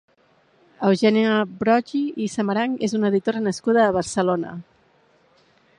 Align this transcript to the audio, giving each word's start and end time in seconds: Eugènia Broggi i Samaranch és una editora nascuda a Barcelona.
Eugènia 0.87 1.33
Broggi 1.59 2.01
i 2.27 2.31
Samaranch 2.37 2.81
és 2.89 2.97
una 3.01 3.13
editora 3.15 3.45
nascuda 3.49 3.85
a 3.87 3.95
Barcelona. 3.99 4.57